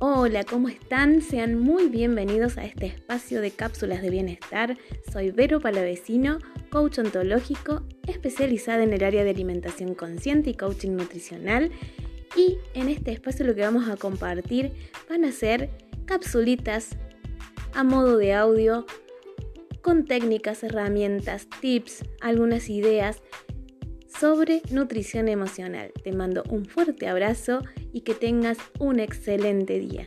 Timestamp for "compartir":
13.96-14.70